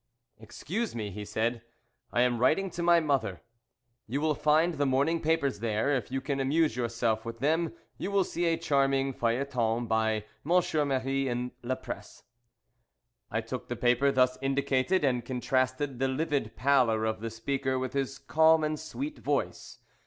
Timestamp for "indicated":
14.41-15.03